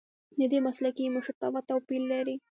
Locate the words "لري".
2.11-2.35